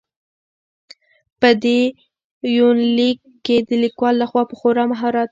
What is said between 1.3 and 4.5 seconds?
په دې يونليک کې د ليکوال لخوا